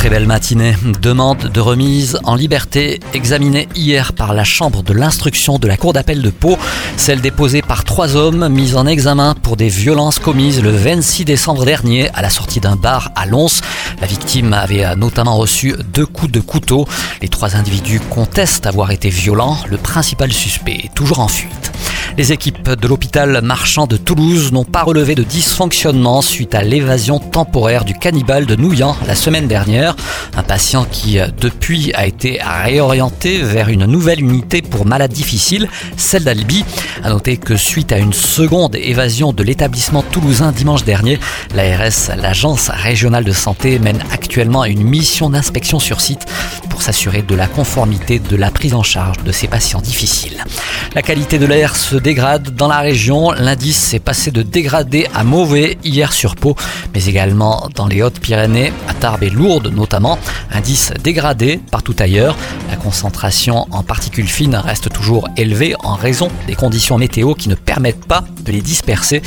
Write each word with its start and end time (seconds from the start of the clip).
Très 0.00 0.08
belle 0.08 0.26
matinée. 0.26 0.74
Demande 1.02 1.50
de 1.52 1.60
remise 1.60 2.18
en 2.24 2.34
liberté 2.34 3.00
examinée 3.12 3.68
hier 3.74 4.14
par 4.14 4.32
la 4.32 4.44
Chambre 4.44 4.82
de 4.82 4.94
l'instruction 4.94 5.58
de 5.58 5.68
la 5.68 5.76
Cour 5.76 5.92
d'appel 5.92 6.22
de 6.22 6.30
Pau. 6.30 6.56
Celle 6.96 7.20
déposée 7.20 7.60
par 7.60 7.84
trois 7.84 8.16
hommes 8.16 8.48
mis 8.48 8.76
en 8.76 8.86
examen 8.86 9.34
pour 9.34 9.58
des 9.58 9.68
violences 9.68 10.18
commises 10.18 10.62
le 10.62 10.70
26 10.70 11.26
décembre 11.26 11.66
dernier 11.66 12.08
à 12.14 12.22
la 12.22 12.30
sortie 12.30 12.60
d'un 12.60 12.76
bar 12.76 13.12
à 13.14 13.26
Lons. 13.26 13.60
La 14.00 14.06
victime 14.06 14.54
avait 14.54 14.96
notamment 14.96 15.36
reçu 15.36 15.74
deux 15.92 16.06
coups 16.06 16.32
de 16.32 16.40
couteau. 16.40 16.88
Les 17.20 17.28
trois 17.28 17.54
individus 17.54 18.00
contestent 18.00 18.64
avoir 18.64 18.92
été 18.92 19.10
violents. 19.10 19.58
Le 19.68 19.76
principal 19.76 20.32
suspect 20.32 20.80
est 20.84 20.94
toujours 20.94 21.20
en 21.20 21.28
fuite. 21.28 21.59
Les 22.20 22.32
équipes 22.32 22.68
de 22.72 22.86
l'hôpital 22.86 23.40
marchand 23.42 23.86
de 23.86 23.96
Toulouse 23.96 24.52
n'ont 24.52 24.66
pas 24.66 24.82
relevé 24.82 25.14
de 25.14 25.22
dysfonctionnement 25.22 26.20
suite 26.20 26.54
à 26.54 26.62
l'évasion 26.62 27.18
temporaire 27.18 27.86
du 27.86 27.94
cannibale 27.94 28.44
de 28.44 28.56
Nouillan 28.56 28.94
la 29.06 29.14
semaine 29.14 29.48
dernière. 29.48 29.96
Un 30.36 30.42
patient 30.42 30.84
qui, 30.84 31.18
depuis, 31.40 31.94
a 31.94 32.06
été 32.06 32.38
réorienté 32.42 33.38
vers 33.38 33.70
une 33.70 33.86
nouvelle 33.86 34.20
unité 34.20 34.60
pour 34.60 34.84
malades 34.84 35.14
difficiles, 35.14 35.66
celle 35.96 36.24
d'Albi. 36.24 36.62
A 37.02 37.08
noter 37.08 37.38
que 37.38 37.56
suite 37.56 37.90
à 37.90 37.96
une 37.96 38.12
seconde 38.12 38.76
évasion 38.76 39.32
de 39.32 39.42
l'établissement 39.42 40.02
toulousain 40.02 40.52
dimanche 40.52 40.84
dernier, 40.84 41.18
l'ARS, 41.54 42.10
l'agence 42.18 42.68
régionale 42.68 43.24
de 43.24 43.32
santé, 43.32 43.78
mène 43.78 44.04
actuellement 44.12 44.66
une 44.66 44.82
mission 44.82 45.30
d'inspection 45.30 45.78
sur 45.78 46.02
site 46.02 46.26
s'assurer 46.80 47.22
de 47.22 47.34
la 47.34 47.46
conformité 47.46 48.18
de 48.18 48.36
la 48.36 48.50
prise 48.50 48.74
en 48.74 48.82
charge 48.82 49.18
de 49.24 49.32
ces 49.32 49.48
patients 49.48 49.80
difficiles. 49.80 50.44
La 50.94 51.02
qualité 51.02 51.38
de 51.38 51.46
l'air 51.46 51.76
se 51.76 51.96
dégrade 51.96 52.54
dans 52.54 52.68
la 52.68 52.78
région. 52.78 53.32
L'indice 53.32 53.94
est 53.94 54.00
passé 54.00 54.30
de 54.30 54.42
dégradé 54.42 55.06
à 55.14 55.24
mauvais 55.24 55.78
hier 55.84 56.12
sur 56.12 56.36
Pau, 56.36 56.56
mais 56.94 57.04
également 57.04 57.68
dans 57.74 57.86
les 57.86 58.02
Hautes-Pyrénées, 58.02 58.72
à 58.88 58.94
Tarbes 58.94 59.22
et 59.22 59.30
Lourdes 59.30 59.72
notamment. 59.74 60.18
Indice 60.52 60.92
dégradé 61.02 61.60
partout 61.70 61.96
ailleurs. 61.98 62.36
La 62.70 62.76
concentration 62.76 63.66
en 63.70 63.82
particules 63.82 64.28
fines 64.28 64.56
reste 64.56 64.92
toujours 64.92 65.28
élevée 65.36 65.74
en 65.82 65.94
raison 65.94 66.28
des 66.46 66.54
conditions 66.54 66.98
météo 66.98 67.34
qui 67.34 67.48
ne 67.48 67.54
permettent 67.54 68.04
pas 68.06 68.24
de 68.42 68.52
les 68.52 68.62
disperser. 68.62 69.22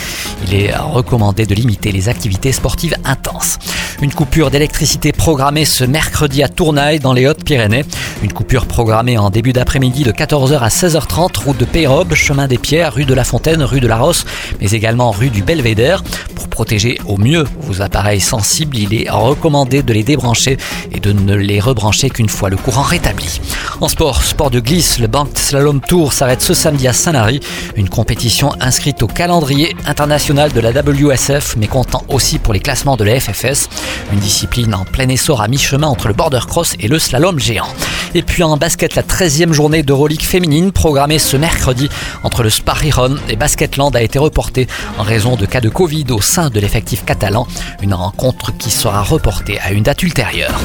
Il 0.47 0.53
est 0.53 0.75
recommandé 0.75 1.45
de 1.45 1.55
limiter 1.55 1.91
les 1.91 2.09
activités 2.09 2.51
sportives 2.51 2.95
intenses. 3.05 3.57
Une 4.03 4.13
coupure 4.13 4.51
d'électricité 4.51 5.13
programmée 5.13 5.63
ce 5.63 5.85
mercredi 5.85 6.43
à 6.43 6.49
Tournaille 6.49 6.99
dans 6.99 7.13
les 7.13 7.25
Hautes-Pyrénées. 7.25 7.85
Une 8.21 8.33
coupure 8.33 8.65
programmée 8.65 9.17
en 9.17 9.29
début 9.29 9.53
d'après-midi 9.53 10.03
de 10.03 10.11
14h 10.11 10.59
à 10.59 10.67
16h30, 10.67 11.45
route 11.45 11.57
de 11.57 11.63
Peyrobe, 11.63 12.13
chemin 12.13 12.47
des 12.47 12.57
Pierres, 12.57 12.95
rue 12.95 13.05
de 13.05 13.13
la 13.13 13.23
Fontaine, 13.23 13.63
rue 13.63 13.79
de 13.79 13.87
la 13.87 13.95
Rosse, 13.95 14.25
mais 14.59 14.71
également 14.71 15.11
rue 15.11 15.29
du 15.29 15.41
Belvédère. 15.41 16.03
Pour 16.35 16.49
protéger 16.49 16.99
au 17.07 17.17
mieux 17.17 17.45
vos 17.61 17.81
appareils 17.81 18.19
sensibles, 18.19 18.77
il 18.77 18.93
est 18.93 19.09
recommandé 19.09 19.83
de 19.83 19.93
les 19.93 20.03
débrancher 20.03 20.57
et 20.91 20.99
de 20.99 21.13
ne 21.13 21.35
les 21.35 21.61
rebrancher 21.61 22.09
qu'une 22.09 22.27
fois 22.27 22.49
le 22.49 22.57
courant 22.57 22.81
rétabli. 22.81 23.39
En 23.79 23.87
sport, 23.87 24.21
sport 24.21 24.51
de 24.51 24.59
glisse, 24.59 24.99
le 24.99 25.07
Bank 25.07 25.29
Slalom 25.35 25.81
Tour 25.81 26.13
s'arrête 26.13 26.41
ce 26.41 26.53
samedi 26.53 26.87
à 26.87 26.93
Saint-Lary, 26.93 27.39
une 27.75 27.89
compétition 27.89 28.51
inscrite 28.59 29.01
au 29.01 29.07
calendrier 29.07 29.75
international 29.85 30.51
de 30.51 30.59
la 30.59 30.71
WSF, 30.71 31.55
mais 31.57 31.67
comptant 31.67 32.03
aussi 32.07 32.37
pour 32.37 32.53
les 32.53 32.59
classements 32.59 32.97
de 32.97 33.03
la 33.03 33.19
FFS, 33.19 33.69
une 34.11 34.19
discipline 34.19 34.73
en 34.73 34.85
plein 34.85 35.09
essor 35.09 35.41
à 35.41 35.47
mi-chemin 35.47 35.87
entre 35.87 36.07
le 36.07 36.13
border 36.13 36.41
cross 36.47 36.75
et 36.79 36.87
le 36.87 36.99
slalom 36.99 37.39
géant. 37.39 37.67
Et 38.15 38.21
puis 38.21 38.43
en 38.43 38.57
basket, 38.57 38.95
la 38.95 39.01
13e 39.01 39.53
journée 39.53 39.81
d'Euroleague 39.81 40.21
féminine 40.21 40.71
programmée 40.71 41.19
ce 41.19 41.35
mercredi 41.35 41.89
entre 42.23 42.43
le 42.43 42.49
Spariron 42.49 43.15
et 43.27 43.35
Basketland 43.35 43.95
a 43.95 44.01
été 44.01 44.19
reportée 44.19 44.67
en 44.97 45.03
raison 45.03 45.35
de 45.35 45.45
cas 45.45 45.61
de 45.61 45.69
Covid 45.69 46.05
au 46.11 46.21
sein 46.21 46.49
de 46.49 46.59
l'effectif 46.59 47.05
catalan. 47.05 47.47
Une 47.81 47.93
rencontre 47.93 48.55
qui 48.57 48.69
sera 48.69 49.01
reportée 49.01 49.59
à 49.59 49.71
une 49.71 49.83
date 49.83 50.03
ultérieure. 50.03 50.59